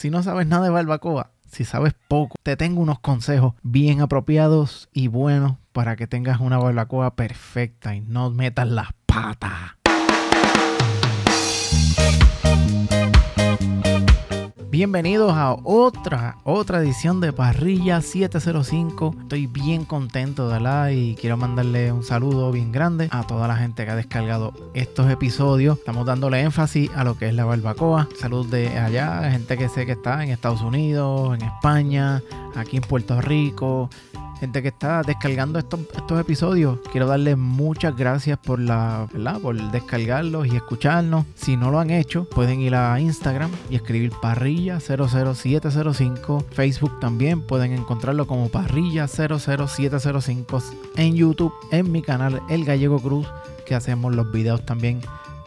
Si 0.00 0.08
no 0.08 0.22
sabes 0.22 0.46
nada 0.46 0.64
de 0.64 0.70
barbacoa, 0.70 1.32
si 1.52 1.66
sabes 1.66 1.92
poco, 2.08 2.36
te 2.42 2.56
tengo 2.56 2.80
unos 2.80 3.00
consejos 3.00 3.52
bien 3.62 4.00
apropiados 4.00 4.88
y 4.94 5.08
buenos 5.08 5.58
para 5.72 5.94
que 5.96 6.06
tengas 6.06 6.40
una 6.40 6.56
barbacoa 6.56 7.16
perfecta 7.16 7.94
y 7.94 8.00
no 8.00 8.30
metas 8.30 8.66
las 8.66 8.88
patas. 9.04 9.76
Bienvenidos 14.70 15.32
a 15.32 15.56
otra, 15.64 16.36
otra 16.44 16.78
edición 16.78 17.20
de 17.20 17.32
Parrilla 17.32 18.00
705. 18.00 19.16
Estoy 19.22 19.48
bien 19.48 19.84
contento 19.84 20.48
la 20.60 20.92
y 20.92 21.16
quiero 21.16 21.36
mandarle 21.36 21.90
un 21.90 22.04
saludo 22.04 22.52
bien 22.52 22.70
grande 22.70 23.08
a 23.10 23.26
toda 23.26 23.48
la 23.48 23.56
gente 23.56 23.84
que 23.84 23.90
ha 23.90 23.96
descargado 23.96 24.52
estos 24.74 25.10
episodios. 25.10 25.76
Estamos 25.78 26.06
dándole 26.06 26.42
énfasis 26.42 26.88
a 26.94 27.02
lo 27.02 27.18
que 27.18 27.28
es 27.28 27.34
la 27.34 27.44
barbacoa. 27.46 28.08
Salud 28.16 28.46
de 28.46 28.68
allá, 28.78 29.28
gente 29.32 29.58
que 29.58 29.68
sé 29.68 29.86
que 29.86 29.92
está 29.92 30.22
en 30.22 30.30
Estados 30.30 30.60
Unidos, 30.60 31.36
en 31.36 31.48
España, 31.48 32.22
aquí 32.54 32.76
en 32.76 32.84
Puerto 32.84 33.20
Rico, 33.20 33.90
gente 34.40 34.62
que 34.62 34.68
está 34.68 35.02
descargando 35.02 35.58
estos, 35.58 35.80
estos 35.94 36.18
episodios. 36.18 36.78
Quiero 36.90 37.06
darles 37.06 37.36
muchas 37.36 37.94
gracias 37.94 38.38
por 38.38 38.58
la, 38.58 39.06
por 39.42 39.60
descargarlos 39.70 40.46
y 40.46 40.56
escucharnos. 40.56 41.26
Si 41.34 41.56
no 41.56 41.70
lo 41.70 41.78
han 41.78 41.90
hecho, 41.90 42.24
pueden 42.24 42.60
ir 42.60 42.74
a 42.74 42.98
Instagram 42.98 43.50
y 43.68 43.76
escribir 43.76 44.12
parrilla 44.22 44.80
00705. 44.80 46.46
Facebook 46.50 46.98
también 47.00 47.42
pueden 47.42 47.72
encontrarlo 47.72 48.26
como 48.26 48.48
parrilla 48.48 49.06
00705 49.06 50.62
en 50.96 51.14
YouTube, 51.14 51.52
en 51.70 51.92
mi 51.92 52.00
canal 52.00 52.40
El 52.48 52.64
Gallego 52.64 52.98
Cruz, 52.98 53.26
que 53.66 53.74
hacemos 53.74 54.14
los 54.14 54.32
videos 54.32 54.64
también. 54.64 55.02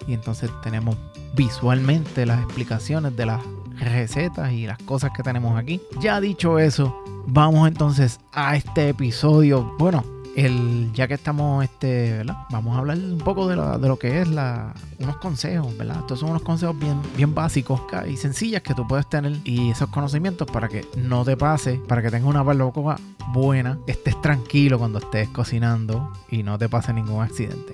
Y 0.07 0.13
entonces 0.13 0.51
tenemos 0.61 0.95
visualmente 1.33 2.25
las 2.25 2.43
explicaciones 2.43 3.15
de 3.15 3.25
las 3.25 3.41
recetas 3.79 4.51
y 4.51 4.67
las 4.67 4.77
cosas 4.79 5.11
que 5.15 5.23
tenemos 5.23 5.57
aquí. 5.57 5.81
Ya 5.99 6.21
dicho 6.21 6.59
eso, 6.59 7.02
vamos 7.25 7.67
entonces 7.67 8.19
a 8.31 8.55
este 8.55 8.89
episodio. 8.89 9.75
Bueno, 9.77 10.03
el, 10.35 10.91
ya 10.93 11.07
que 11.07 11.13
estamos, 11.13 11.63
este, 11.63 12.17
¿verdad? 12.17 12.37
Vamos 12.49 12.75
a 12.75 12.79
hablar 12.79 12.97
un 12.97 13.19
poco 13.19 13.47
de, 13.47 13.55
lo 13.55 13.99
que 13.99 14.21
es 14.21 14.27
la, 14.27 14.73
unos 14.99 15.17
consejos, 15.17 15.75
¿verdad? 15.77 15.99
Estos 15.99 16.19
son 16.19 16.29
unos 16.31 16.41
consejos 16.41 16.77
bien, 16.77 16.99
bien 17.15 17.33
básicos 17.35 17.81
y 18.07 18.17
sencillas 18.17 18.61
que 18.61 18.73
tú 18.73 18.87
puedes 18.87 19.07
tener 19.07 19.37
y 19.43 19.69
esos 19.69 19.89
conocimientos 19.89 20.49
para 20.49 20.67
que 20.67 20.85
no 20.97 21.23
te 21.23 21.37
pase, 21.37 21.79
para 21.87 22.01
que 22.01 22.09
tengas 22.09 22.29
una 22.29 22.43
barbacoa 22.43 22.97
buena, 23.31 23.77
estés 23.87 24.19
tranquilo 24.21 24.77
cuando 24.79 24.99
estés 24.99 25.29
cocinando 25.29 26.11
y 26.29 26.43
no 26.43 26.57
te 26.57 26.69
pase 26.69 26.93
ningún 26.93 27.23
accidente. 27.23 27.73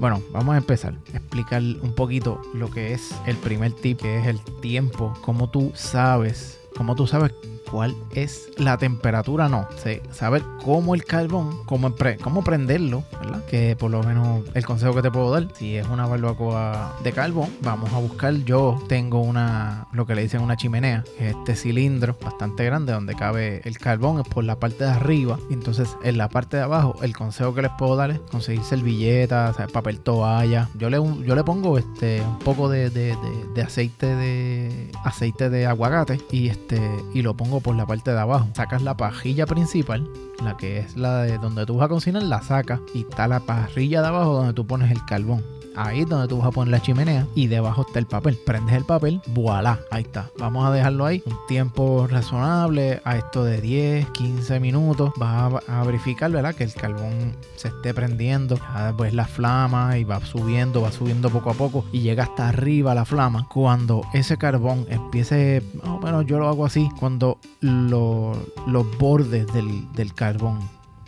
Bueno, 0.00 0.20
vamos 0.32 0.54
a 0.54 0.58
empezar 0.58 0.94
explicar 1.12 1.62
un 1.62 1.94
poquito 1.94 2.40
lo 2.54 2.70
que 2.70 2.92
es 2.92 3.14
el 3.26 3.36
primer 3.36 3.72
tip, 3.72 4.00
que 4.00 4.18
es 4.18 4.26
el 4.26 4.40
tiempo, 4.60 5.14
cómo 5.22 5.48
tú 5.48 5.72
sabes, 5.74 6.60
cómo 6.76 6.94
tú 6.94 7.06
sabes 7.06 7.32
cuál 7.76 7.94
es 8.14 8.48
la 8.56 8.78
temperatura, 8.78 9.50
no. 9.50 9.68
saber 10.10 10.42
cómo 10.64 10.94
el 10.94 11.04
carbón, 11.04 11.62
cómo, 11.66 11.94
cómo 12.22 12.42
prenderlo. 12.42 13.04
Que 13.50 13.76
por 13.76 13.90
lo 13.90 14.02
menos 14.02 14.44
el 14.54 14.64
consejo 14.64 14.94
que 14.94 15.02
te 15.02 15.10
puedo 15.10 15.30
dar, 15.30 15.48
si 15.54 15.76
es 15.76 15.86
una 15.86 16.06
barbacoa 16.06 16.96
de 17.04 17.12
carbón, 17.12 17.50
vamos 17.60 17.92
a 17.92 17.98
buscar. 17.98 18.32
Yo 18.46 18.82
tengo 18.88 19.20
una, 19.20 19.88
lo 19.92 20.06
que 20.06 20.14
le 20.14 20.22
dicen 20.22 20.40
una 20.40 20.56
chimenea, 20.56 21.04
este 21.18 21.54
cilindro 21.54 22.16
bastante 22.18 22.64
grande 22.64 22.94
donde 22.94 23.14
cabe 23.14 23.60
el 23.64 23.76
carbón, 23.76 24.20
es 24.20 24.26
por 24.26 24.44
la 24.44 24.58
parte 24.58 24.84
de 24.84 24.90
arriba. 24.92 25.38
Entonces 25.50 25.98
en 26.02 26.16
la 26.16 26.30
parte 26.30 26.56
de 26.56 26.62
abajo, 26.62 26.96
el 27.02 27.14
consejo 27.14 27.54
que 27.54 27.60
les 27.60 27.72
puedo 27.72 27.94
dar 27.94 28.10
es 28.10 28.20
conseguir 28.20 28.64
servilletas, 28.64 29.54
papel 29.70 30.00
toalla. 30.00 30.70
Yo 30.78 30.88
le, 30.88 30.96
yo 30.96 31.34
le 31.34 31.44
pongo 31.44 31.76
este, 31.76 32.22
un 32.22 32.38
poco 32.38 32.70
de, 32.70 32.88
de, 32.88 33.14
de 33.54 33.62
aceite 33.62 34.06
de 34.06 34.90
aceite 35.04 35.50
de 35.50 35.66
aguacate 35.66 36.18
y 36.30 36.48
este 36.48 36.80
y 37.12 37.20
lo 37.20 37.36
pongo 37.36 37.60
por 37.66 37.74
la 37.74 37.84
parte 37.84 38.12
de 38.12 38.20
abajo. 38.20 38.46
Sacas 38.54 38.80
la 38.82 38.96
pajilla 38.96 39.44
principal, 39.44 40.08
la 40.40 40.56
que 40.56 40.78
es 40.78 40.96
la 40.96 41.22
de 41.22 41.36
donde 41.38 41.66
tú 41.66 41.78
vas 41.78 41.86
a 41.86 41.88
cocinar, 41.88 42.22
la 42.22 42.40
sacas 42.40 42.78
y 42.94 43.00
está 43.00 43.26
la 43.26 43.40
parrilla 43.40 44.02
de 44.02 44.06
abajo 44.06 44.34
donde 44.34 44.52
tú 44.52 44.64
pones 44.68 44.92
el 44.92 45.04
carbón. 45.04 45.42
Ahí 45.76 46.00
es 46.00 46.08
donde 46.08 46.26
tú 46.26 46.38
vas 46.38 46.48
a 46.48 46.50
poner 46.50 46.72
la 46.72 46.80
chimenea 46.80 47.26
y 47.34 47.46
debajo 47.46 47.84
está 47.86 47.98
el 47.98 48.06
papel. 48.06 48.38
Prendes 48.44 48.74
el 48.74 48.84
papel, 48.84 49.20
voilà, 49.28 49.80
ahí 49.90 50.02
está. 50.02 50.30
Vamos 50.38 50.66
a 50.66 50.72
dejarlo 50.72 51.04
ahí 51.04 51.22
un 51.26 51.36
tiempo 51.46 52.06
razonable, 52.08 53.00
a 53.04 53.16
esto 53.16 53.44
de 53.44 53.60
10, 53.60 54.10
15 54.10 54.60
minutos. 54.60 55.12
Vas 55.16 55.62
a, 55.68 55.84
verificar, 55.84 56.30
¿verdad? 56.30 56.54
Que 56.54 56.64
el 56.64 56.72
carbón 56.72 57.36
se 57.56 57.68
esté 57.68 57.92
prendiendo. 57.94 58.58
después 58.86 59.12
la 59.14 59.26
flama 59.26 59.98
y 59.98 60.04
va 60.04 60.24
subiendo, 60.24 60.80
va 60.80 60.90
subiendo 60.90 61.30
poco 61.30 61.50
a 61.50 61.54
poco 61.54 61.84
y 61.92 62.00
llega 62.00 62.24
hasta 62.24 62.48
arriba 62.48 62.94
la 62.94 63.04
flama. 63.04 63.46
Cuando 63.52 64.02
ese 64.14 64.36
carbón 64.36 64.86
empiece, 64.88 65.62
más 65.74 65.88
o 65.88 65.98
menos 65.98 66.26
yo 66.26 66.38
lo 66.38 66.48
hago 66.48 66.64
así, 66.64 66.88
cuando 66.98 67.38
los 67.60 68.98
bordes 68.98 69.46
del, 69.52 69.92
del 69.92 70.14
carbón 70.14 70.60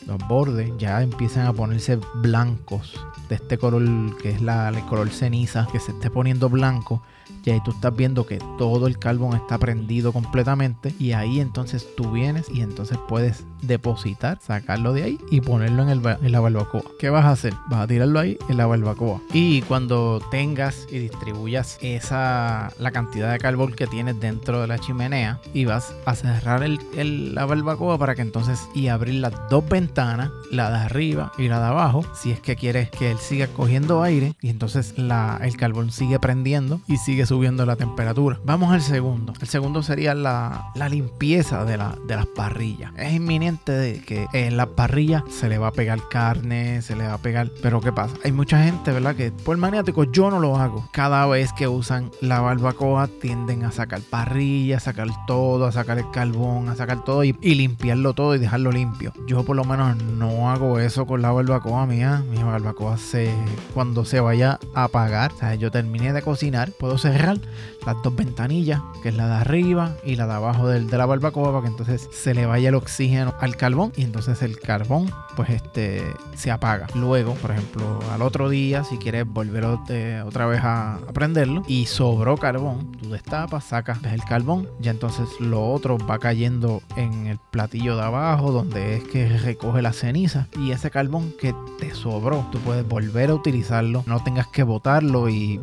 los 0.08 0.18
bordes 0.26 0.72
ya 0.78 1.02
empiezan 1.02 1.46
a 1.46 1.52
ponerse 1.52 2.00
blancos 2.14 2.98
de 3.28 3.34
este 3.36 3.58
color 3.58 3.82
que 4.16 4.30
es 4.30 4.40
la, 4.40 4.70
el 4.70 4.80
color 4.86 5.10
ceniza 5.10 5.68
que 5.70 5.78
se 5.78 5.92
esté 5.92 6.10
poniendo 6.10 6.48
blanco 6.48 7.02
y 7.48 7.50
ahí 7.50 7.62
tú 7.64 7.70
estás 7.70 7.96
viendo 7.96 8.26
que 8.26 8.38
todo 8.58 8.86
el 8.86 8.98
carbón 8.98 9.34
está 9.34 9.56
prendido 9.56 10.12
completamente 10.12 10.94
y 10.98 11.12
ahí 11.12 11.40
entonces 11.40 11.86
tú 11.96 12.10
vienes 12.10 12.46
y 12.50 12.60
entonces 12.60 12.98
puedes 13.08 13.42
depositar, 13.62 14.38
sacarlo 14.42 14.92
de 14.92 15.04
ahí 15.04 15.18
y 15.30 15.40
ponerlo 15.40 15.82
en, 15.82 15.88
el, 15.88 16.02
en 16.06 16.30
la 16.30 16.40
barbacoa. 16.40 16.82
¿Qué 16.98 17.08
vas 17.08 17.24
a 17.24 17.30
hacer? 17.30 17.54
Vas 17.70 17.80
a 17.80 17.86
tirarlo 17.86 18.20
ahí 18.20 18.36
en 18.50 18.58
la 18.58 18.66
barbacoa. 18.66 19.22
Y 19.32 19.62
cuando 19.62 20.20
tengas 20.30 20.86
y 20.90 20.98
distribuyas 20.98 21.78
esa 21.80 22.70
la 22.78 22.90
cantidad 22.90 23.32
de 23.32 23.38
carbón 23.38 23.72
que 23.72 23.86
tienes 23.86 24.20
dentro 24.20 24.60
de 24.60 24.66
la 24.66 24.78
chimenea 24.78 25.40
y 25.54 25.64
vas 25.64 25.94
a 26.04 26.14
cerrar 26.14 26.62
el, 26.62 27.34
la 27.34 27.46
barbacoa 27.46 27.96
para 27.96 28.14
que 28.14 28.20
entonces 28.20 28.68
y 28.74 28.88
abrir 28.88 29.14
las 29.14 29.32
dos 29.48 29.66
ventanas, 29.66 30.30
la 30.50 30.68
de 30.68 30.76
arriba 30.76 31.32
y 31.38 31.48
la 31.48 31.60
de 31.60 31.66
abajo, 31.66 32.04
si 32.14 32.30
es 32.30 32.40
que 32.40 32.56
quieres 32.56 32.90
que 32.90 33.10
él 33.10 33.18
siga 33.18 33.46
cogiendo 33.46 34.02
aire 34.02 34.34
y 34.42 34.50
entonces 34.50 34.98
la, 34.98 35.40
el 35.42 35.56
carbón 35.56 35.90
sigue 35.90 36.18
prendiendo 36.18 36.82
y 36.86 36.98
sigue 36.98 37.24
subiendo 37.24 37.37
la 37.42 37.76
temperatura. 37.76 38.40
Vamos 38.44 38.72
al 38.72 38.82
segundo. 38.82 39.32
El 39.40 39.48
segundo 39.48 39.82
sería 39.82 40.14
la, 40.14 40.72
limpieza 40.90 41.64
de, 41.64 41.76
la, 41.76 41.96
de 42.06 42.16
las 42.16 42.26
parrillas. 42.26 42.92
Es 42.96 43.12
inminente 43.12 43.72
de 43.72 44.00
que 44.00 44.26
en 44.32 44.56
la 44.56 44.66
parrilla 44.66 45.24
se 45.30 45.48
le 45.48 45.58
va 45.58 45.68
a 45.68 45.72
pegar 45.72 46.00
carne, 46.10 46.82
se 46.82 46.96
le 46.96 47.06
va 47.06 47.14
a 47.14 47.18
pegar... 47.18 47.48
Pero 47.62 47.80
¿qué 47.80 47.92
pasa? 47.92 48.14
Hay 48.24 48.32
mucha 48.32 48.62
gente, 48.62 48.92
¿verdad? 48.92 49.14
Que 49.14 49.30
por 49.30 49.56
maniático 49.56 50.04
yo 50.04 50.30
no 50.30 50.40
lo 50.40 50.56
hago. 50.56 50.88
Cada 50.92 51.26
vez 51.26 51.52
que 51.52 51.68
usan 51.68 52.10
la 52.20 52.40
barbacoa 52.40 53.08
tienden 53.20 53.64
a 53.64 53.72
sacar 53.72 54.00
parrilla, 54.00 54.78
a 54.78 54.80
sacar 54.80 55.08
todo, 55.26 55.66
a 55.66 55.72
sacar 55.72 55.98
el 55.98 56.10
carbón, 56.10 56.68
a 56.68 56.76
sacar 56.76 57.04
todo 57.04 57.24
y, 57.24 57.32
limpiarlo 57.32 58.14
todo 58.14 58.34
y 58.34 58.38
dejarlo 58.38 58.72
limpio. 58.72 59.12
Yo 59.26 59.44
por 59.44 59.56
lo 59.56 59.64
menos 59.64 59.96
no 60.02 60.50
hago 60.50 60.78
eso 60.78 61.06
con 61.06 61.22
la 61.22 61.30
barbacoa 61.30 61.86
mía. 61.86 62.22
Mi 62.30 62.42
barbacoa 62.42 62.98
se... 62.98 63.32
Cuando 63.74 64.04
se 64.04 64.20
vaya 64.20 64.58
a 64.74 64.84
apagar, 64.84 65.32
o 65.32 65.38
sea, 65.38 65.54
yo 65.54 65.70
terminé 65.70 66.12
de 66.12 66.22
cocinar, 66.22 66.72
puedo 66.72 66.98
las 67.34 67.96
dos 68.02 68.14
ventanillas, 68.14 68.80
que 69.02 69.10
es 69.10 69.16
la 69.16 69.26
de 69.26 69.34
arriba 69.34 69.96
y 70.04 70.16
la 70.16 70.26
de 70.26 70.34
abajo 70.34 70.68
de, 70.68 70.84
de 70.84 70.98
la 70.98 71.06
barbacoa, 71.06 71.52
para 71.52 71.62
que 71.62 71.68
entonces 71.68 72.08
se 72.12 72.34
le 72.34 72.46
vaya 72.46 72.68
el 72.70 72.74
oxígeno 72.74 73.34
al 73.40 73.56
carbón 73.56 73.92
y 73.96 74.02
entonces 74.02 74.42
el 74.42 74.58
carbón 74.58 75.10
pues 75.38 75.50
este 75.50 76.02
se 76.34 76.50
apaga. 76.50 76.88
Luego, 76.96 77.34
por 77.34 77.52
ejemplo, 77.52 78.00
al 78.12 78.22
otro 78.22 78.48
día, 78.48 78.82
si 78.82 78.98
quieres 78.98 79.24
volver 79.24 79.64
otra 79.64 80.46
vez 80.46 80.60
a, 80.64 80.98
prenderlo 81.14 81.62
y 81.68 81.86
sobró 81.86 82.36
carbón, 82.36 82.90
tú 83.00 83.10
destapas, 83.10 83.64
sacas 83.64 84.02
el 84.04 84.24
carbón, 84.24 84.68
ya 84.80 84.90
entonces 84.90 85.28
lo 85.38 85.70
otro 85.70 85.96
va 85.98 86.18
cayendo 86.18 86.82
en 86.96 87.28
el 87.28 87.38
platillo 87.50 87.96
de 87.96 88.02
abajo 88.02 88.50
donde 88.50 88.96
es 88.96 89.04
que 89.04 89.28
recoge 89.38 89.80
la 89.80 89.92
ceniza 89.92 90.48
y 90.58 90.72
ese 90.72 90.90
carbón 90.90 91.32
que 91.40 91.54
te 91.78 91.94
sobró, 91.94 92.46
tú 92.50 92.58
puedes 92.58 92.86
volver 92.86 93.30
a 93.30 93.34
utilizarlo, 93.34 94.02
no 94.06 94.22
tengas 94.24 94.48
que 94.48 94.64
botarlo 94.64 95.28
y 95.28 95.60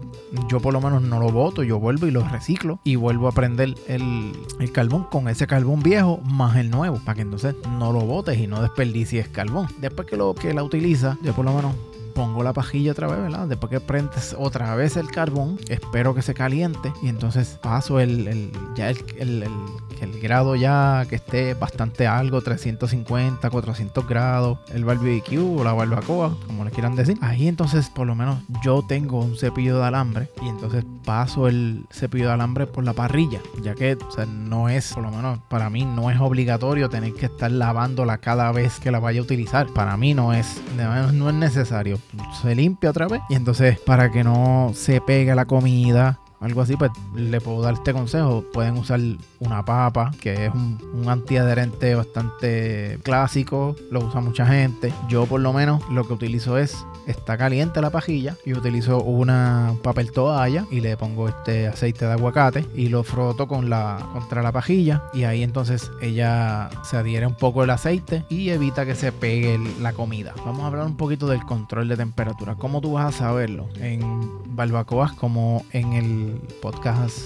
yo 0.48 0.60
por 0.62 0.74
lo 0.74 0.80
menos 0.80 1.02
no 1.02 1.20
lo 1.20 1.32
yo 1.54 1.80
vuelvo 1.80 2.08
y 2.08 2.12
lo 2.12 2.24
reciclo 2.28 2.80
y 2.84 2.96
vuelvo 2.96 3.28
a 3.28 3.32
prender 3.32 3.76
el, 3.88 4.34
carbón 4.74 5.04
con 5.04 5.28
ese 5.30 5.48
carbón 5.48 5.82
viejo 5.82 6.20
más 6.24 6.58
el 6.58 6.70
nuevo, 6.70 7.00
para 7.06 7.16
que 7.16 7.22
entonces 7.22 7.56
no 7.78 7.94
lo 7.94 8.02
botes 8.02 8.38
y 8.38 8.48
no 8.48 8.62
desperdicies 8.62 9.30
carbón. 9.30 9.68
Después 9.80 10.08
que 10.08 10.18
lo 10.18 10.34
que 10.34 10.54
la 10.54 10.64
utiliza, 10.64 11.18
yo 11.22 11.34
por 11.34 11.46
lo 11.46 11.54
menos 11.54 11.74
pongo 12.16 12.44
la 12.44 12.54
pajilla 12.54 12.94
otra 12.94 13.08
vez, 13.08 13.20
¿verdad? 13.20 13.48
Después 13.48 13.70
que 13.70 13.80
prendes 13.82 14.36
otra 14.40 14.74
vez 14.74 14.96
el 14.98 15.12
carbón, 15.12 15.60
espero 15.68 16.16
que 16.16 16.22
se 16.22 16.34
caliente 16.34 16.92
y 17.04 17.10
entonces 17.10 17.60
paso 17.62 18.00
el, 18.00 18.28
el 18.28 18.52
ya 18.74 18.90
el, 18.90 18.98
el, 19.20 19.44
el, 20.02 20.22
grado 20.22 20.56
ya 20.56 21.06
que 21.10 21.16
esté 21.16 21.54
bastante 21.54 22.08
algo, 22.08 22.42
350, 22.42 23.50
400 23.50 24.08
grados, 24.08 24.60
el 24.74 24.86
barbecue 24.86 25.40
o 25.40 25.64
la 25.64 25.74
barbacoa, 25.74 26.38
como 26.48 26.64
le 26.64 26.72
quieran 26.72 26.96
decir. 26.96 27.18
Ahí 27.22 27.48
entonces 27.50 27.90
por 27.90 28.08
lo 28.08 28.16
menos 28.16 28.40
yo 28.64 28.82
tengo 28.88 29.20
un 29.20 29.38
cepillo 29.38 29.78
de 29.78 29.86
alambre 29.86 30.30
y 30.42 30.48
entonces 30.48 30.86
paso 31.04 31.48
el 31.48 31.86
cepillo 31.92 32.28
de 32.28 32.34
alambre 32.34 32.66
por 32.66 32.86
la 32.86 32.94
parrilla, 32.94 33.42
ya 33.62 33.76
que 33.76 33.96
o 33.96 34.12
sea, 34.12 34.26
no 34.26 34.70
es, 34.70 34.94
por 34.94 35.04
lo 35.04 35.12
menos 35.12 35.40
para 35.50 35.70
mí 35.70 35.84
no 35.84 36.10
es 36.10 36.20
obligatorio 36.22 36.90
tener 36.90 37.14
que 37.14 37.26
estar 37.26 37.52
lavándola 37.52 38.20
cada 38.20 38.54
vez 38.54 38.80
que 38.80 38.90
la 38.90 39.00
vaya 39.00 39.20
a 39.20 39.24
utilizar. 39.24 39.68
Para 39.68 39.98
mí 39.98 40.14
no 40.14 40.34
es, 40.34 40.62
no 41.14 41.30
es 41.30 41.36
necesario 41.36 42.00
se 42.42 42.56
limpia 42.56 42.90
otra 42.90 43.08
vez. 43.08 43.22
Y 43.30 43.36
entonces, 43.36 43.80
para 43.80 44.12
que 44.12 44.24
no 44.24 44.72
se 44.74 45.02
pegue 45.02 45.34
la 45.36 45.46
comida, 45.46 46.20
algo 46.40 46.62
así, 46.62 46.76
pues 46.76 46.92
le 47.16 47.42
puedo 47.42 47.62
dar 47.62 47.76
este 47.76 47.94
consejo. 47.94 48.44
Pueden 48.54 48.78
usar 48.78 49.00
una 49.40 49.64
papa, 49.64 50.12
que 50.22 50.46
es 50.46 50.54
un, 50.54 50.78
un 50.94 51.10
antiadherente 51.10 51.96
bastante 51.96 53.00
clásico, 53.04 53.76
lo 53.92 54.02
usa 54.06 54.22
mucha 54.22 54.46
gente. 54.46 54.94
Yo 55.08 55.26
por 55.26 55.42
lo 55.42 55.54
menos 55.54 55.82
lo 55.90 56.06
que 56.06 56.14
utilizo 56.14 56.58
es 56.58 56.86
está 57.08 57.38
caliente 57.38 57.82
la 57.82 57.90
pajilla 57.90 58.36
y 58.46 58.54
utilizo 58.54 59.02
una 59.02 59.76
papel 59.84 60.12
toalla 60.12 60.66
y 60.72 60.82
le 60.82 60.98
pongo 60.98 61.28
este 61.28 61.68
aceite 61.68 62.06
de 62.06 62.14
aguacate 62.14 62.66
y 62.76 62.90
lo 62.90 63.04
froto 63.04 63.48
con 63.48 63.70
la 63.70 64.10
contra 64.14 64.42
la 64.42 64.52
pajilla 64.52 65.04
y 65.14 65.24
ahí 65.24 65.44
entonces 65.44 65.92
ella 66.02 66.70
se 66.84 66.98
adhiere 66.98 67.28
un 67.28 67.36
poco 67.36 67.64
el 67.64 67.70
aceite 67.70 68.26
y 68.30 68.50
evita 68.50 68.86
que 68.86 68.96
se 68.96 69.12
pegue 69.12 69.60
la 69.82 69.94
comida. 69.94 70.34
Vamos 70.46 70.62
a 70.64 70.68
hablar 70.68 70.86
un 70.86 70.98
poquito 70.98 71.28
del 71.28 71.46
control 71.46 71.88
de 71.88 71.98
temperatura. 71.98 72.56
¿Cómo 72.56 72.82
tú 72.82 72.94
vas 72.94 73.16
a 73.16 73.18
saberlo? 73.18 73.68
En 73.80 74.02
barbacoas 74.56 75.14
como 75.14 75.66
en 75.72 75.94
el 75.94 76.42
podcast 76.62 77.20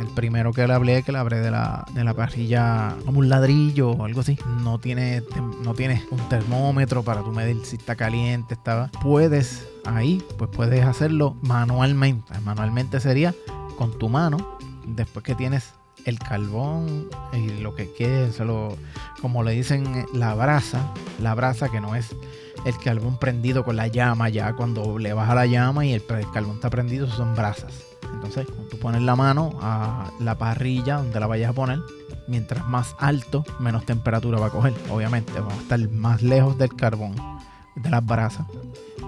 el 0.00 0.06
primero 0.08 0.52
que 0.52 0.66
le 0.66 0.72
hablé, 0.72 1.02
que 1.02 1.12
le 1.12 1.18
hablé 1.18 1.38
de 1.38 1.50
la, 1.50 1.84
de 1.92 2.04
la 2.04 2.14
parrilla 2.14 2.94
como 3.04 3.20
un 3.20 3.28
ladrillo 3.28 3.90
o 3.90 4.04
algo 4.04 4.20
así, 4.20 4.38
no 4.62 4.78
tiene, 4.78 5.22
no 5.62 5.74
tiene 5.74 6.02
un 6.10 6.28
termómetro 6.28 7.02
para 7.02 7.22
tu 7.22 7.32
medir 7.32 7.64
si 7.64 7.76
está 7.76 7.96
caliente, 7.96 8.54
estaba. 8.54 8.90
Puedes 9.02 9.66
ahí, 9.84 10.22
pues 10.38 10.50
puedes 10.50 10.84
hacerlo 10.84 11.36
manualmente. 11.42 12.38
Manualmente 12.40 13.00
sería 13.00 13.34
con 13.76 13.98
tu 13.98 14.08
mano, 14.08 14.58
después 14.86 15.24
que 15.24 15.34
tienes 15.34 15.74
el 16.04 16.18
carbón 16.18 17.08
y 17.32 17.60
lo 17.60 17.74
que 17.74 17.92
quede, 17.92 18.32
solo, 18.32 18.76
como 19.20 19.42
le 19.42 19.52
dicen, 19.52 20.06
la 20.14 20.34
brasa, 20.34 20.92
la 21.20 21.34
brasa 21.34 21.68
que 21.68 21.80
no 21.80 21.96
es 21.96 22.14
el 22.64 22.78
carbón 22.78 23.18
prendido 23.18 23.64
con 23.64 23.76
la 23.76 23.88
llama, 23.88 24.28
ya 24.28 24.54
cuando 24.54 24.98
le 24.98 25.12
baja 25.12 25.34
la 25.34 25.46
llama 25.46 25.84
y 25.84 25.92
el, 25.92 26.04
el 26.08 26.30
carbón 26.30 26.56
está 26.56 26.70
prendido, 26.70 27.08
son 27.08 27.34
brasas. 27.34 27.95
Entonces, 28.12 28.46
tú 28.70 28.78
pones 28.78 29.02
la 29.02 29.16
mano 29.16 29.52
a 29.60 30.10
la 30.20 30.36
parrilla 30.36 30.96
donde 30.96 31.20
la 31.20 31.26
vayas 31.26 31.50
a 31.50 31.52
poner, 31.52 31.80
mientras 32.28 32.66
más 32.66 32.96
alto, 32.98 33.44
menos 33.60 33.84
temperatura 33.84 34.38
va 34.38 34.46
a 34.46 34.50
coger. 34.50 34.74
Obviamente, 34.90 35.38
va 35.40 35.52
a 35.52 35.56
estar 35.56 35.88
más 35.90 36.22
lejos 36.22 36.58
del 36.58 36.74
carbón, 36.74 37.14
de 37.74 37.90
las 37.90 38.04
brasas. 38.04 38.46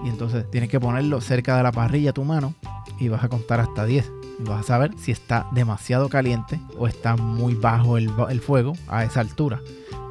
Y 0.04 0.08
entonces 0.08 0.48
tienes 0.50 0.70
que 0.70 0.78
ponerlo 0.78 1.20
cerca 1.20 1.56
de 1.56 1.62
la 1.62 1.72
parrilla 1.72 2.12
tu 2.12 2.24
mano 2.24 2.54
y 2.98 3.08
vas 3.08 3.24
a 3.24 3.28
contar 3.28 3.60
hasta 3.60 3.84
10. 3.84 4.10
Y 4.40 4.42
vas 4.44 4.60
a 4.60 4.62
saber 4.62 4.92
si 4.98 5.10
está 5.10 5.46
demasiado 5.52 6.08
caliente 6.08 6.60
o 6.78 6.86
está 6.86 7.16
muy 7.16 7.54
bajo 7.54 7.98
el 7.98 8.40
fuego 8.40 8.74
a 8.86 9.04
esa 9.04 9.20
altura 9.20 9.60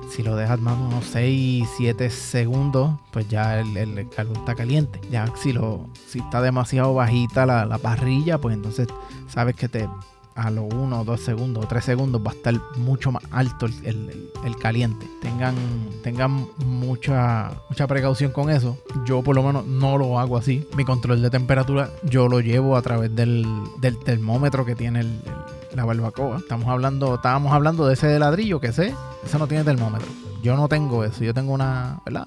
si 0.09 0.23
lo 0.23 0.35
dejas 0.35 0.59
más 0.59 0.77
unos 0.79 1.05
6, 1.05 1.67
7 1.77 2.09
segundos, 2.09 2.99
pues 3.11 3.27
ya 3.27 3.59
el, 3.59 4.07
carbón 4.09 4.37
está 4.37 4.55
caliente. 4.55 4.99
Ya 5.11 5.31
si 5.35 5.53
lo 5.53 5.87
si 6.07 6.19
está 6.19 6.41
demasiado 6.41 6.93
bajita 6.93 7.45
la, 7.45 7.77
parrilla, 7.77 8.37
pues 8.39 8.55
entonces 8.55 8.87
sabes 9.27 9.55
que 9.55 9.67
te 9.67 9.87
a 10.35 10.51
los 10.51 10.71
1, 10.71 11.03
2 11.03 11.19
segundos 11.19 11.65
o 11.65 11.67
3 11.67 11.83
segundos 11.83 12.21
va 12.25 12.31
a 12.31 12.35
estar 12.35 12.53
mucho 12.77 13.11
más 13.11 13.23
alto 13.31 13.65
el, 13.65 14.55
caliente. 14.61 15.07
Tengan, 15.21 15.55
tengan 16.03 16.47
mucha, 16.65 17.51
mucha 17.69 17.87
precaución 17.87 18.31
con 18.31 18.49
eso. 18.49 18.77
Yo 19.05 19.23
por 19.23 19.35
lo 19.35 19.43
menos 19.43 19.65
no 19.65 19.97
lo 19.97 20.19
hago 20.19 20.37
así. 20.37 20.67
Mi 20.75 20.85
control 20.85 21.21
de 21.21 21.29
temperatura 21.29 21.89
yo 22.03 22.27
lo 22.27 22.39
llevo 22.39 22.77
a 22.77 22.81
través 22.81 23.15
del, 23.15 23.45
del 23.79 23.97
termómetro 23.97 24.63
que 24.63 24.75
tiene 24.75 24.99
el, 25.01 25.21
la 25.77 25.85
barbacoa. 25.85 26.37
Estamos 26.37 26.67
hablando, 26.67 27.15
estábamos 27.15 27.53
hablando 27.53 27.87
de 27.87 27.93
ese 27.93 28.07
de 28.07 28.19
ladrillo 28.19 28.59
que 28.59 28.73
sé, 28.73 28.93
ese 29.23 29.37
no 29.37 29.47
tiene 29.47 29.63
termómetro. 29.63 30.07
Yo 30.41 30.57
no 30.57 30.67
tengo 30.67 31.03
eso, 31.03 31.23
yo 31.23 31.33
tengo 31.33 31.53
una, 31.53 31.99
¿verdad? 32.03 32.25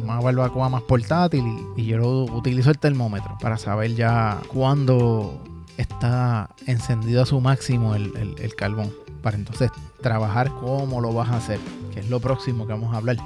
Una 0.00 0.20
barbacoa 0.20 0.68
más 0.68 0.82
portátil 0.82 1.44
y, 1.76 1.84
yo 1.84 2.24
utilizo 2.24 2.70
el 2.70 2.78
termómetro 2.78 3.36
para 3.40 3.58
saber 3.58 3.94
ya 3.94 4.38
cuándo 4.46 5.42
está 5.76 6.50
encendido 6.66 7.22
a 7.22 7.26
su 7.26 7.40
máximo 7.40 7.96
el, 7.96 8.36
el 8.38 8.54
carbón. 8.54 8.92
Para 9.22 9.36
entonces 9.36 9.72
trabajar 10.00 10.50
cómo 10.60 11.00
lo 11.00 11.12
vas 11.12 11.30
a 11.30 11.36
hacer, 11.38 11.58
que 11.92 12.00
es 12.00 12.08
lo 12.08 12.20
próximo 12.20 12.66
que 12.66 12.72
vamos 12.72 12.94
a 12.94 12.98
hablar 12.98 13.16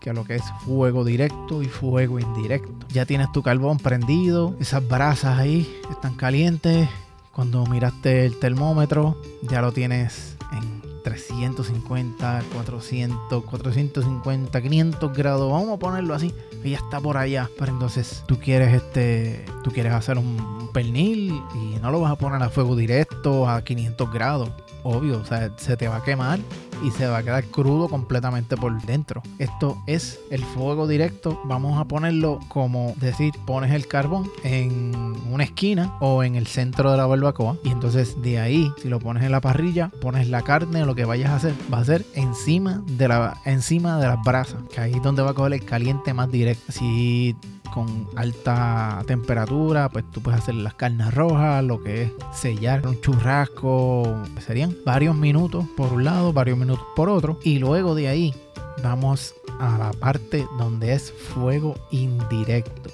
que 0.00 0.12
lo 0.12 0.24
que 0.24 0.36
es 0.36 0.44
fuego 0.64 1.04
directo 1.04 1.62
y 1.62 1.66
fuego 1.66 2.20
indirecto. 2.20 2.86
Ya 2.90 3.06
tienes 3.06 3.32
tu 3.32 3.42
carbón 3.42 3.78
prendido, 3.78 4.54
esas 4.60 4.86
brasas 4.86 5.38
ahí 5.38 5.80
están 5.90 6.14
calientes, 6.14 6.88
cuando 7.32 7.64
miraste 7.66 8.26
el 8.26 8.38
termómetro, 8.38 9.20
ya 9.42 9.60
lo 9.62 9.72
tienes 9.72 10.36
en 10.52 10.82
350, 11.02 12.42
400, 12.52 13.44
450, 13.44 14.62
500 14.62 15.16
grados. 15.16 15.50
Vamos 15.50 15.70
a 15.70 15.78
ponerlo 15.78 16.14
así. 16.14 16.34
Y 16.64 16.70
ya 16.70 16.78
está 16.78 17.00
por 17.00 17.16
allá. 17.16 17.48
Pero 17.58 17.72
entonces 17.72 18.24
tú 18.26 18.38
quieres 18.38 18.74
este, 18.74 19.44
tú 19.62 19.70
quieres 19.70 19.92
hacer 19.92 20.18
un 20.18 20.70
pernil 20.72 21.40
y 21.54 21.78
no 21.80 21.90
lo 21.90 22.00
vas 22.00 22.12
a 22.12 22.16
poner 22.16 22.42
a 22.42 22.50
fuego 22.50 22.76
directo 22.76 23.48
a 23.48 23.62
500 23.62 24.12
grados 24.12 24.50
obvio, 24.82 25.18
o 25.18 25.24
sea, 25.24 25.50
se 25.56 25.76
te 25.76 25.88
va 25.88 25.96
a 25.96 26.02
quemar 26.02 26.38
y 26.82 26.90
se 26.90 27.06
va 27.06 27.18
a 27.18 27.22
quedar 27.22 27.44
crudo 27.44 27.88
completamente 27.88 28.56
por 28.56 28.80
dentro. 28.82 29.22
Esto 29.38 29.78
es 29.86 30.20
el 30.30 30.44
fuego 30.44 30.86
directo. 30.86 31.40
Vamos 31.44 31.80
a 31.80 31.84
ponerlo 31.84 32.40
como 32.48 32.94
decir, 33.00 33.32
pones 33.46 33.72
el 33.72 33.86
carbón 33.86 34.30
en 34.44 34.92
una 35.30 35.44
esquina 35.44 35.96
o 36.00 36.22
en 36.22 36.34
el 36.34 36.46
centro 36.46 36.90
de 36.90 36.96
la 36.96 37.06
barbacoa 37.06 37.56
y 37.64 37.70
entonces 37.70 38.20
de 38.22 38.38
ahí, 38.38 38.72
si 38.82 38.88
lo 38.88 38.98
pones 38.98 39.24
en 39.24 39.32
la 39.32 39.40
parrilla, 39.40 39.90
pones 40.00 40.28
la 40.28 40.42
carne 40.42 40.82
o 40.82 40.86
lo 40.86 40.94
que 40.94 41.04
vayas 41.04 41.30
a 41.30 41.36
hacer, 41.36 41.54
va 41.72 41.78
a 41.78 41.84
ser 41.84 42.04
encima 42.14 42.82
de 42.86 43.08
la 43.08 43.38
encima 43.44 43.98
de 43.98 44.06
las 44.06 44.22
brasas, 44.22 44.60
que 44.72 44.80
ahí 44.80 44.94
es 44.94 45.02
donde 45.02 45.22
va 45.22 45.30
a 45.30 45.34
coger 45.34 45.54
el 45.54 45.64
caliente 45.64 46.14
más 46.14 46.30
directo. 46.30 46.72
Si 46.72 47.36
con 47.68 48.08
alta 48.16 49.02
temperatura, 49.06 49.88
pues 49.88 50.04
tú 50.10 50.20
puedes 50.20 50.40
hacer 50.40 50.54
las 50.54 50.74
carnes 50.74 51.12
rojas, 51.14 51.64
lo 51.64 51.82
que 51.82 52.02
es 52.02 52.12
sellar 52.32 52.86
un 52.86 53.00
churrasco, 53.00 54.22
serían 54.44 54.76
varios 54.84 55.14
minutos 55.14 55.64
por 55.76 55.92
un 55.92 56.04
lado, 56.04 56.32
varios 56.32 56.58
minutos 56.58 56.84
por 56.96 57.08
otro, 57.08 57.38
y 57.42 57.58
luego 57.58 57.94
de 57.94 58.08
ahí 58.08 58.34
vamos 58.82 59.34
a 59.58 59.78
la 59.78 59.92
parte 59.92 60.46
donde 60.58 60.92
es 60.92 61.12
fuego 61.12 61.74
indirecto. 61.90 62.90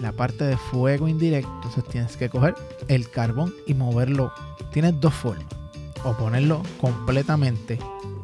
La 0.00 0.12
parte 0.12 0.44
de 0.44 0.56
fuego 0.56 1.08
indirecto, 1.08 1.50
entonces 1.56 1.84
tienes 1.84 2.16
que 2.16 2.28
coger 2.28 2.54
el 2.86 3.10
carbón 3.10 3.52
y 3.66 3.74
moverlo. 3.74 4.32
Tienes 4.72 5.00
dos 5.00 5.12
formas. 5.12 5.46
O 6.04 6.12
ponerlo 6.12 6.62
completamente 6.80 7.80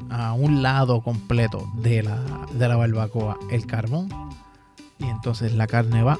a 0.09 0.33
un 0.33 0.63
lado 0.63 1.01
completo 1.01 1.69
de 1.75 2.05
la, 2.05 2.21
de 2.53 2.69
la 2.69 2.77
barbacoa, 2.77 3.37
el 3.51 3.67
carbón, 3.67 4.09
y 5.05 5.11
entonces 5.11 5.53
la 5.53 5.67
carne 5.67 6.03
va 6.03 6.19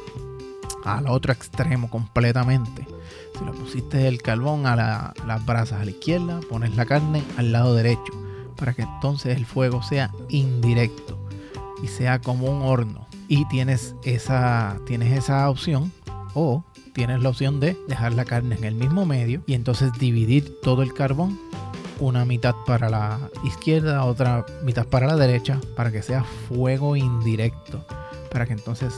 al 0.85 1.09
otro 1.09 1.33
extremo 1.33 1.89
completamente. 1.91 2.87
Si 3.39 3.45
lo 3.45 3.53
pusiste 3.53 4.07
el 4.07 4.23
carbón 4.23 4.67
a 4.67 5.15
las 5.27 5.47
brasas 5.47 5.81
a 5.81 5.85
la 5.85 5.91
izquierda, 5.91 6.41
pones 6.49 6.77
la 6.77 6.87
carne 6.87 7.23
al 7.37 7.53
lado 7.53 7.75
derecho 7.75 8.13
para 8.57 8.75
que 8.75 8.83
entonces 8.83 9.37
el 9.37 9.47
fuego 9.47 9.83
sea 9.83 10.13
indirecto 10.29 11.19
y 11.83 11.89
sea 11.89 12.21
como 12.21 12.47
un 12.47 12.63
horno. 12.63 13.07
Y 13.27 13.47
tienes 13.47 13.95
esa, 14.05 14.79
tienes 14.87 15.17
esa 15.17 15.49
opción 15.49 15.91
o 16.35 16.63
tienes 16.93 17.23
la 17.23 17.31
opción 17.31 17.59
de 17.59 17.77
dejar 17.89 18.13
la 18.13 18.25
carne 18.25 18.55
en 18.57 18.65
el 18.65 18.75
mismo 18.75 19.07
medio 19.07 19.43
y 19.47 19.55
entonces 19.55 19.91
dividir 19.99 20.61
todo 20.63 20.83
el 20.83 20.93
carbón 20.95 21.39
una 22.01 22.25
mitad 22.25 22.55
para 22.67 22.89
la 22.91 23.19
izquierda, 23.45 24.05
otra 24.05 24.45
mitad 24.63 24.87
para 24.87 25.07
la 25.07 25.17
derecha, 25.17 25.61
para 25.77 25.91
que 25.91 26.03
sea 26.03 26.25
fuego 26.49 26.97
indirecto 26.97 27.85
para 28.35 28.47
que 28.47 28.53
entonces 28.53 28.93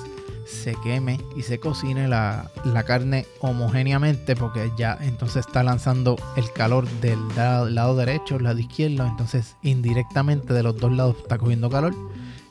se 0.47 0.75
queme 0.83 1.21
y 1.37 1.43
se 1.43 1.61
cocine 1.61 2.09
la, 2.09 2.50
carne 2.87 3.26
homogéneamente 3.40 4.35
porque 4.35 4.73
ya 4.78 4.97
entonces 5.02 5.45
está 5.47 5.62
lanzando 5.62 6.16
el 6.37 6.50
calor 6.52 6.88
del 7.02 7.19
lado, 7.37 7.97
derecho, 7.97 8.38
lado 8.38 8.59
izquierdo, 8.59 9.05
entonces 9.07 9.57
indirectamente 9.62 10.55
de 10.55 10.62
los 10.62 10.78
dos 10.78 10.90
lados 10.90 11.16
está 11.19 11.37
cogiendo 11.37 11.69
calor 11.69 11.95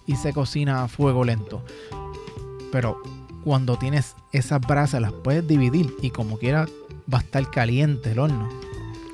y 0.05 0.15
se 0.17 0.31
cocina 0.31 0.83
a 0.83 0.87
fuego 0.87 1.25
lento. 1.25 1.63
Pero 2.71 3.01
cuando 3.43 3.77
tienes 3.77 4.15
esas 4.31 4.61
brasas 4.61 5.01
las 5.01 5.11
puedes 5.11 5.47
dividir 5.47 5.91
y 6.03 6.11
como 6.11 6.37
quiera 6.37 6.67
va 7.11 7.17
a 7.17 7.21
estar 7.21 7.49
caliente 7.49 8.11
el 8.11 8.19
horno. 8.19 8.47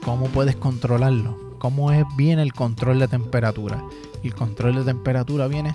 ¿Cómo 0.04 0.26
puedes 0.26 0.58
controlarlo? 0.58 1.56
¿Cómo 1.58 1.94
es 1.94 2.04
bien 2.18 2.40
el 2.40 2.52
control 2.52 3.00
de 3.00 3.08
temperatura? 3.08 3.82
El 4.24 4.36
control 4.36 4.76
de 4.76 4.84
temperatura 4.84 5.48
viene 5.48 5.74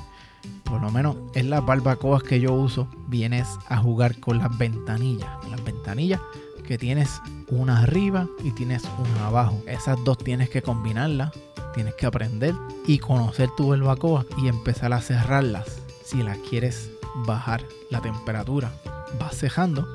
por 0.68 0.80
lo 0.82 0.90
menos 0.90 1.16
en 1.34 1.48
las 1.48 1.64
barbacoas 1.64 2.22
que 2.22 2.40
yo 2.40 2.52
uso, 2.52 2.88
vienes 3.08 3.48
a 3.68 3.78
jugar 3.78 4.18
con 4.20 4.38
las 4.38 4.56
ventanillas. 4.58 5.30
Las 5.50 5.64
ventanillas 5.64 6.20
que 6.66 6.76
tienes 6.76 7.20
una 7.48 7.80
arriba 7.80 8.26
y 8.42 8.50
tienes 8.50 8.82
una 8.98 9.28
abajo. 9.28 9.62
Esas 9.66 10.02
dos 10.04 10.18
tienes 10.18 10.50
que 10.50 10.62
combinarlas, 10.62 11.32
tienes 11.74 11.94
que 11.94 12.06
aprender 12.06 12.54
y 12.86 12.98
conocer 12.98 13.48
tu 13.56 13.68
barbacoa 13.68 14.26
y 14.38 14.48
empezar 14.48 14.92
a 14.92 15.00
cerrarlas. 15.00 15.80
Si 16.04 16.22
las 16.22 16.38
quieres 16.38 16.90
bajar 17.26 17.62
la 17.90 18.00
temperatura, 18.00 18.72
vas 19.18 19.36
cejando. 19.36 19.86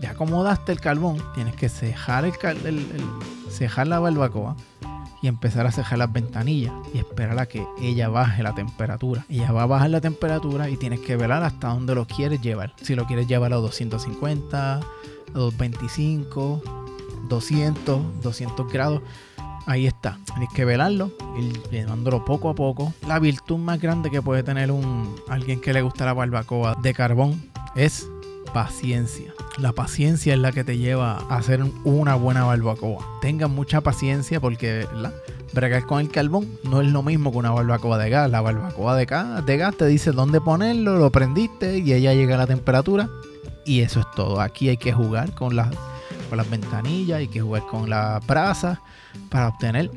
Ya 0.00 0.10
acomodaste 0.10 0.72
el 0.72 0.80
carbón, 0.80 1.20
tienes 1.34 1.56
que 1.56 1.68
cejar, 1.68 2.24
el, 2.24 2.86
cejar 3.50 3.88
la 3.88 3.98
barbacoa 3.98 4.56
y 5.22 5.28
empezar 5.28 5.66
a 5.66 5.72
cerrar 5.72 5.98
las 5.98 6.12
ventanillas 6.12 6.72
y 6.94 6.98
esperar 6.98 7.38
a 7.38 7.46
que 7.46 7.66
ella 7.80 8.08
baje 8.08 8.42
la 8.42 8.54
temperatura. 8.54 9.24
Ella 9.28 9.52
va 9.52 9.64
a 9.64 9.66
bajar 9.66 9.90
la 9.90 10.00
temperatura 10.00 10.68
y 10.68 10.76
tienes 10.76 11.00
que 11.00 11.16
velar 11.16 11.42
hasta 11.42 11.68
dónde 11.68 11.94
lo 11.94 12.06
quieres 12.06 12.40
llevar. 12.40 12.74
Si 12.82 12.94
lo 12.94 13.06
quieres 13.06 13.26
llevar 13.26 13.52
a 13.52 13.56
250, 13.56 14.74
a 14.76 14.80
225, 15.32 16.62
200, 17.28 18.22
200 18.22 18.72
grados. 18.72 19.02
Ahí 19.66 19.86
está. 19.86 20.18
Tienes 20.24 20.48
que 20.54 20.64
velarlo, 20.64 21.12
ir 21.38 21.62
llevándolo 21.70 22.24
poco 22.24 22.48
a 22.48 22.54
poco. 22.54 22.94
La 23.06 23.18
virtud 23.18 23.58
más 23.58 23.80
grande 23.80 24.10
que 24.10 24.22
puede 24.22 24.42
tener 24.42 24.70
un 24.72 25.14
alguien 25.28 25.60
que 25.60 25.74
le 25.74 25.82
gusta 25.82 26.06
la 26.06 26.14
barbacoa 26.14 26.76
de 26.80 26.94
carbón 26.94 27.42
es 27.74 28.08
paciencia. 28.54 29.34
La 29.58 29.72
paciencia 29.72 30.34
es 30.34 30.38
la 30.38 30.52
que 30.52 30.62
te 30.62 30.78
lleva 30.78 31.18
a 31.28 31.36
hacer 31.36 31.64
una 31.82 32.14
buena 32.14 32.44
barbacoa. 32.44 33.04
Tengan 33.20 33.50
mucha 33.50 33.80
paciencia 33.80 34.40
porque 34.40 34.86
¿verdad? 34.92 35.12
bregar 35.52 35.84
con 35.84 36.00
el 36.00 36.10
carbón 36.10 36.46
no 36.62 36.80
es 36.80 36.86
lo 36.86 37.02
mismo 37.02 37.32
que 37.32 37.38
una 37.38 37.50
barbacoa 37.50 37.98
de 37.98 38.08
gas. 38.08 38.30
La 38.30 38.40
barbacoa 38.40 38.94
de 38.94 39.56
gas, 39.56 39.76
te 39.76 39.86
dice 39.86 40.12
dónde 40.12 40.40
ponerlo, 40.40 40.98
lo 40.98 41.10
prendiste 41.10 41.78
y 41.78 41.92
ella 41.92 42.14
llega 42.14 42.36
a 42.36 42.38
la 42.38 42.46
temperatura. 42.46 43.10
Y 43.64 43.80
eso 43.80 43.98
es 43.98 44.06
todo. 44.14 44.40
Aquí 44.40 44.68
hay 44.68 44.76
que 44.76 44.92
jugar 44.92 45.34
con 45.34 45.56
las, 45.56 45.70
ventanillas, 46.48 47.18
hay 47.18 47.28
que 47.28 47.40
jugar 47.40 47.66
con 47.66 47.90
la 47.90 48.20
brasa 48.28 48.80
para 49.28 49.48
obtener 49.48 49.90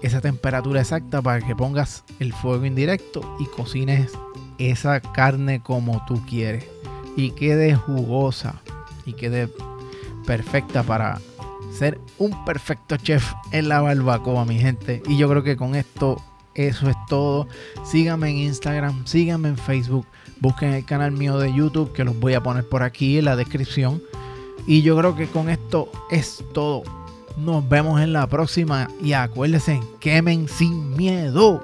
esa 0.00 0.22
temperatura 0.22 0.80
exacta 0.80 1.20
para 1.20 1.46
que 1.46 1.54
pongas 1.54 2.04
el 2.20 2.32
fuego 2.32 2.64
indirecto 2.64 3.36
y 3.38 3.44
cocines 3.44 4.12
esa 4.56 5.00
carne 5.00 5.62
como 5.62 6.02
tú 6.06 6.24
quieres 6.26 6.64
y 7.16 7.32
quede 7.32 7.74
jugosa 7.74 8.62
y 9.08 9.14
quede 9.14 9.48
perfecta 10.26 10.82
para 10.82 11.18
ser 11.72 12.00
un 12.18 12.44
perfecto 12.44 12.96
chef 12.96 13.32
en 13.52 13.68
la 13.68 13.80
barbacoa, 13.80 14.44
mi 14.44 14.58
gente. 14.58 15.02
Y 15.08 15.16
yo 15.16 15.28
creo 15.28 15.42
que 15.42 15.56
con 15.56 15.74
esto 15.74 16.22
eso 16.54 16.90
es 16.90 16.96
todo. 17.08 17.46
Síganme 17.84 18.30
en 18.30 18.38
Instagram, 18.38 19.06
síganme 19.06 19.48
en 19.50 19.56
Facebook, 19.56 20.06
busquen 20.40 20.74
el 20.74 20.84
canal 20.84 21.12
mío 21.12 21.38
de 21.38 21.52
YouTube 21.52 21.92
que 21.92 22.04
los 22.04 22.18
voy 22.18 22.34
a 22.34 22.42
poner 22.42 22.68
por 22.68 22.82
aquí 22.82 23.18
en 23.18 23.24
la 23.24 23.36
descripción. 23.36 24.02
Y 24.66 24.82
yo 24.82 24.96
creo 24.98 25.16
que 25.16 25.28
con 25.28 25.48
esto 25.48 25.90
es 26.10 26.44
todo. 26.52 26.82
Nos 27.38 27.66
vemos 27.68 28.00
en 28.00 28.12
la 28.12 28.26
próxima 28.26 28.88
y 29.00 29.12
acuérdense, 29.12 29.80
quemen 30.00 30.48
sin 30.48 30.96
miedo. 30.96 31.62